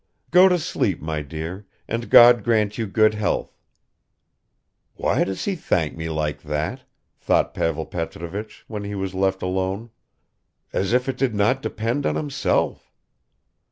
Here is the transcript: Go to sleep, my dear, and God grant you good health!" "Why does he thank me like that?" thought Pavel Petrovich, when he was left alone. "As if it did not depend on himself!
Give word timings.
Go 0.31 0.49
to 0.49 0.57
sleep, 0.57 0.99
my 0.99 1.21
dear, 1.21 1.67
and 1.87 2.09
God 2.09 2.43
grant 2.43 2.75
you 2.79 2.87
good 2.87 3.13
health!" 3.13 3.55
"Why 4.95 5.23
does 5.23 5.45
he 5.45 5.55
thank 5.55 5.95
me 5.95 6.09
like 6.09 6.41
that?" 6.41 6.81
thought 7.19 7.53
Pavel 7.53 7.85
Petrovich, 7.85 8.63
when 8.67 8.83
he 8.83 8.95
was 8.95 9.13
left 9.13 9.43
alone. 9.43 9.91
"As 10.73 10.91
if 10.91 11.07
it 11.07 11.17
did 11.19 11.35
not 11.35 11.61
depend 11.61 12.07
on 12.07 12.15
himself! 12.15 12.91